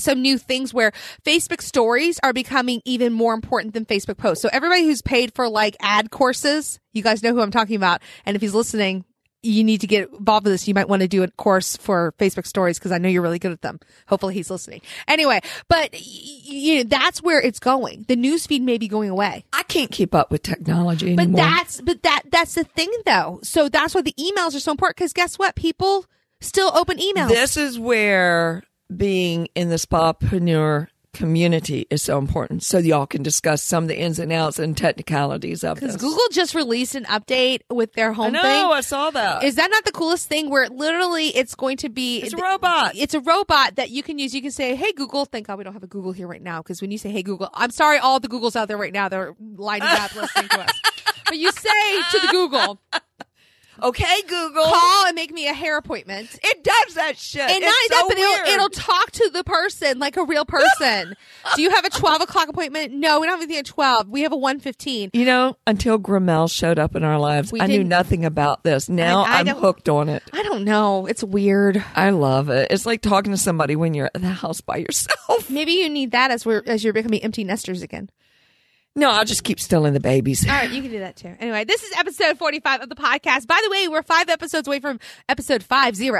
[0.00, 0.90] some new things where
[1.24, 4.42] Facebook stories are becoming even more important than Facebook posts.
[4.42, 8.02] So everybody who's paid for like ad courses, you guys know who I'm talking about.
[8.26, 9.04] And if he's listening,
[9.44, 10.66] you need to get involved with this.
[10.66, 13.38] You might want to do a course for Facebook stories because I know you're really
[13.38, 13.78] good at them.
[14.06, 14.80] Hopefully he's listening.
[15.06, 18.04] Anyway, but you know, that's where it's going.
[18.08, 19.44] The news feed may be going away.
[19.52, 23.40] I can't keep up with technology But that's but that that's the thing though.
[23.42, 25.54] So that's why the emails are so important because guess what?
[25.54, 26.06] People
[26.40, 27.28] still open emails.
[27.28, 28.62] This is where
[28.94, 33.98] being in the spapreneur community is so important so y'all can discuss some of the
[33.98, 35.94] ins and outs and technicalities of this.
[35.94, 36.02] Because.
[36.02, 38.64] Google just released an update with their home I home know, thing.
[38.64, 39.44] I saw that.
[39.44, 42.92] Is that not the coolest thing where literally it's going to be it's a robot.
[42.96, 44.34] it's a robot that you can use.
[44.34, 46.58] You can say, "Hey Google." Thank God we don't have a Google here right now
[46.60, 49.08] because when you say, "Hey Google," I'm sorry, all the Googles out there right now
[49.08, 50.70] they're lining up listening to us.
[51.26, 52.80] But you say to the Google,
[53.82, 54.64] okay, Google.
[54.64, 57.42] "Call and make me a hair appointment." It does that shit.
[57.42, 58.40] And it's not so that, but weird.
[58.48, 61.14] it'll, it'll talk to the person like a real person.
[61.56, 62.92] Do you have a 12 o'clock appointment?
[62.92, 64.08] No, we don't have anything at 12.
[64.08, 65.10] We have a 115.
[65.12, 68.88] You know, until Grimmel showed up in our lives, We I knew nothing about this.
[68.88, 70.22] Now I- I I'm hooked on it.
[70.32, 71.06] I don't know.
[71.06, 71.82] It's weird.
[71.94, 72.68] I love it.
[72.70, 75.50] It's like talking to somebody when you're at the house by yourself.
[75.50, 78.08] Maybe you need that as we're as you're becoming empty nesters again.
[78.96, 80.46] No, I'll just keep stealing the babies.
[80.48, 81.34] All right, you can do that too.
[81.40, 83.46] Anyway, this is episode 45 of the podcast.
[83.48, 86.10] By the way, we're five episodes away from episode 50.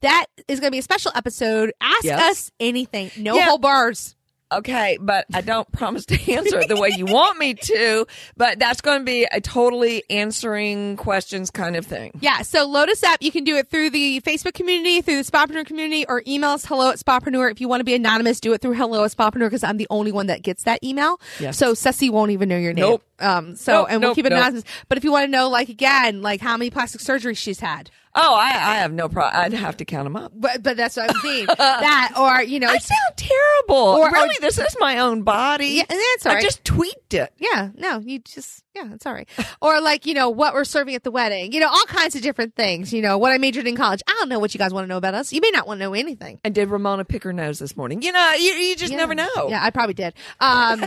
[0.00, 1.72] That is going to be a special episode.
[1.80, 2.20] Ask Yes.
[2.30, 3.10] us anything.
[3.18, 3.44] No Yeah.
[3.44, 4.15] whole bars.
[4.52, 8.06] Okay, but I don't promise to answer it the way you want me to.
[8.36, 12.12] But that's going to be a totally answering questions kind of thing.
[12.20, 13.20] Yeah, so load us up.
[13.22, 16.64] You can do it through the Facebook community, through the Spapreneur community, or email us
[16.64, 17.50] hello at Spapreneur.
[17.50, 19.86] If you want to be anonymous, do it through hello at Spapreneur because I'm the
[19.90, 21.20] only one that gets that email.
[21.40, 21.58] Yes.
[21.58, 22.82] So Ceci won't even know your name.
[22.82, 23.02] Nope.
[23.18, 24.38] Um, so, Nope, and we'll nope, keep it nope.
[24.38, 24.64] anonymous.
[24.88, 27.90] But if you want to know, like, again, like how many plastic surgeries she's had.
[28.16, 29.40] Oh, I, I have no problem.
[29.40, 30.32] I'd have to count them up.
[30.34, 31.46] But, but that's what I'm saying.
[31.58, 33.76] that, or, you know, I sound terrible.
[33.76, 35.66] Or- or- really, this is my own body.
[35.66, 36.42] Yeah, and that's all I right.
[36.44, 37.32] just tweaked it.
[37.36, 39.26] Yeah, no, you just yeah, it's all right.
[39.62, 42.20] or like you know what we're serving at the wedding, you know all kinds of
[42.22, 42.92] different things.
[42.92, 44.02] You know what I majored in college.
[44.06, 45.32] I don't know what you guys want to know about us.
[45.32, 46.40] You may not want to know anything.
[46.44, 48.02] And did Ramona pick her nose this morning?
[48.02, 48.98] You know, you, you just Yeah.
[48.98, 49.28] never know.
[49.48, 50.12] Yeah, I probably did.
[50.40, 50.84] Um,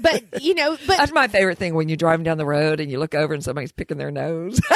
[0.00, 2.90] but you know, but That's my favorite thing when you're driving down the road and
[2.90, 4.60] you look over and somebody's picking their nose.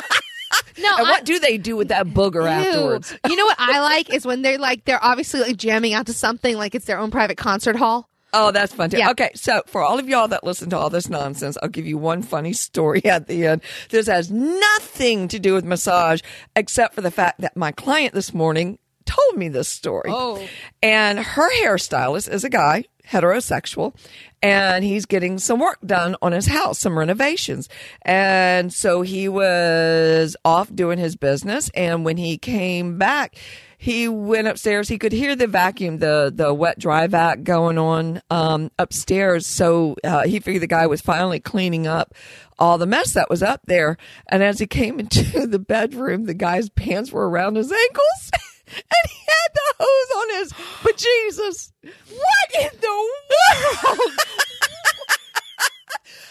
[0.79, 2.49] no, and I- what do they do with that booger Ew.
[2.49, 3.17] afterwards?
[3.29, 6.13] You know what I like is when they're like they're obviously like jamming out to
[6.13, 8.09] something like it's their own private concert hall.
[8.37, 8.99] Oh, that's fun too.
[8.99, 9.11] Yeah.
[9.11, 11.97] Okay, so for all of y'all that listen to all this nonsense, I'll give you
[11.99, 13.63] one funny story at the end.
[13.91, 16.21] This has nothing to do with massage,
[16.57, 18.79] except for the fact that my client this morning
[19.15, 20.11] told me this story.
[20.13, 20.47] Oh.
[20.83, 23.95] And her hairstylist is a guy, heterosexual,
[24.43, 27.69] and he's getting some work done on his house, some renovations.
[28.03, 31.71] And so he was off doing his business.
[31.75, 33.37] And when he came back,
[33.79, 34.89] he went upstairs.
[34.89, 39.47] He could hear the vacuum, the, the wet dry vac going on, um, upstairs.
[39.47, 42.15] So, uh, he figured the guy was finally cleaning up
[42.59, 43.99] all the mess that was up there.
[44.29, 48.31] And as he came into the bedroom, the guy's pants were around his ankles.
[48.77, 51.73] And he had the hose on his but Jesus.
[51.83, 54.13] What in the world?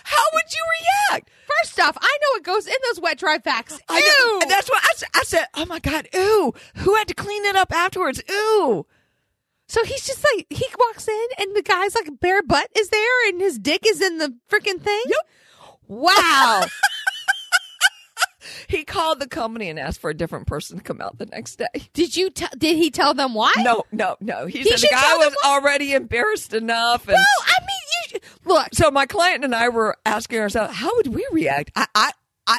[0.04, 0.64] How would you
[1.12, 1.30] react?
[1.62, 3.80] First off, I know it goes in those wet dry facts.
[3.90, 4.40] I know- Ew.
[4.44, 5.46] and that's what I, s- I said.
[5.56, 6.08] Oh my God!
[6.16, 8.22] Ooh, who had to clean it up afterwards?
[8.30, 8.86] Ooh,
[9.68, 13.28] So he's just like he walks in and the guy's like bare butt is there
[13.30, 15.04] and his dick is in the freaking thing.
[15.08, 15.28] Yep.
[15.88, 16.64] Wow.
[18.68, 21.58] he called the company and asked for a different person to come out the next
[21.58, 21.90] day.
[21.94, 22.30] did you?
[22.30, 23.54] T- did he tell them why?
[23.58, 24.46] No, no, no.
[24.46, 28.20] He, He said the guy was already embarrassed enough, and No, I mean you.
[28.46, 31.72] Look, so my client and I were asking ourselves, how would we react?
[31.76, 32.12] I, I,
[32.46, 32.58] I,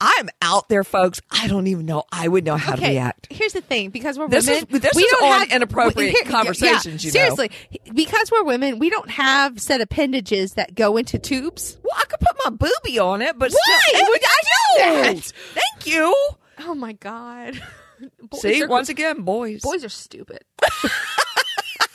[0.00, 1.20] I'm out there, folks.
[1.30, 2.02] I don't even know.
[2.10, 3.28] I would know how to react.
[3.30, 6.10] Here's the thing: because we're This women, is- this we is don't on have inappropriate
[6.12, 7.12] here- yeah, conversations, you know.
[7.12, 7.50] seriously,
[7.94, 11.78] because we're women, we don't have set appendages that go into tubes.
[11.84, 15.02] Well, I could put my booby on it, but Why still, would I do know.
[15.14, 15.32] that?
[15.54, 16.14] Thank you.
[16.60, 17.60] Oh my god!
[18.30, 19.60] Boys See, are- once again, boys.
[19.62, 20.40] boys are stupid.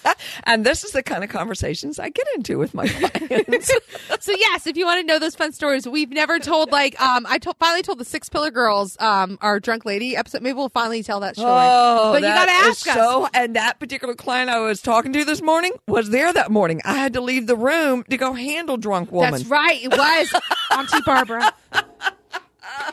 [0.43, 3.71] And this is the kind of conversations I get into with my clients.
[4.19, 6.71] so yes, if you want to know those fun stories, we've never told.
[6.71, 10.41] Like, um, I told finally told the Six Pillar Girls, um, our drunk lady episode.
[10.41, 11.49] Maybe we'll finally tell that story.
[11.51, 12.95] Oh, but you gotta ask us.
[12.95, 16.81] So, and that particular client I was talking to this morning was there that morning.
[16.85, 19.31] I had to leave the room to go handle drunk woman.
[19.31, 19.81] That's right.
[19.83, 20.33] It was
[20.71, 21.53] Auntie Barbara.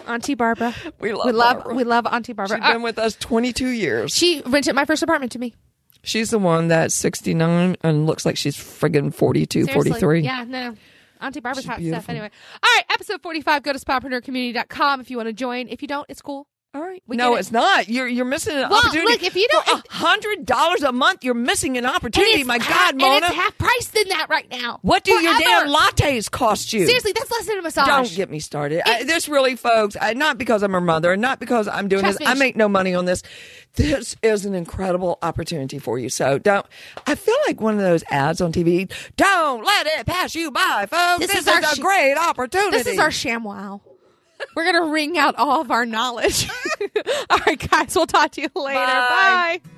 [0.07, 0.75] Auntie Barbara.
[1.01, 1.75] We love we love Barbara.
[1.75, 2.59] we love Auntie Barbara.
[2.59, 4.15] She's Uh, been with us 22 years.
[4.15, 5.55] she rented my first apartment to me.
[6.05, 9.91] She's the one that's 69 and looks like she's friggin' 42, Seriously.
[9.91, 10.21] 43.
[10.23, 10.75] Yeah, no.
[11.21, 12.03] Auntie Barbara's She's hot beautiful.
[12.03, 12.11] stuff.
[12.11, 12.31] Anyway,
[12.63, 12.85] all right.
[12.91, 13.63] Episode forty-five.
[13.63, 15.69] Go to spapreneurcommunity.com if you want to join.
[15.69, 16.49] If you don't, it's cool.
[16.75, 17.03] All right.
[17.07, 17.41] We no, it.
[17.41, 17.91] it's not.
[17.91, 19.13] You're you're missing an Well, opportunity.
[19.13, 22.45] look, if you don't- a hundred dollars a month, you're missing an opportunity.
[22.45, 23.27] My God, and Mona.
[23.27, 24.79] it's half price than that right now.
[24.81, 25.67] what do your Forever.
[25.67, 26.87] damn lattes cost you?
[26.87, 27.87] Seriously, that's less than a massage.
[27.87, 28.81] Don't get me started.
[28.89, 32.05] I, this really, folks, I, not because I'm her mother, and not because I'm doing
[32.05, 32.27] Trust this.
[32.27, 33.23] me, I make no money on this.
[33.75, 36.09] This is an incredible opportunity for you.
[36.09, 36.65] So don't.
[37.07, 38.91] I feel like one of those ads on TV.
[39.17, 41.19] Don't let it pass you by, folks.
[41.21, 42.79] This This, is is, our a great opportunity.
[42.79, 43.81] This is our ShamWow.
[44.57, 46.49] We're gonna wring out all of our knowledge.
[47.31, 47.95] all right, guys.
[47.95, 48.79] We'll talk to you later.
[48.79, 49.61] Bye.
[49.61, 49.71] Bye.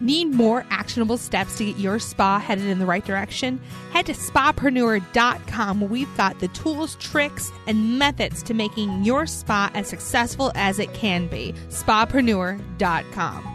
[0.00, 3.60] Need more actionable steps to get your spa headed in the right direction?
[3.92, 9.70] Head to spapreneur.com where we've got the tools, tricks, and methods to making your spa
[9.72, 11.54] as successful as it can be.
[11.68, 13.53] Spapreneur.com.